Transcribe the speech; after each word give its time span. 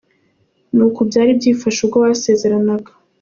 Ni 0.75 0.83
uku 0.87 0.99
byari 1.09 1.31
byifashe 1.39 1.79
ubwo 1.81 1.97
basezeranaga. 2.05 2.91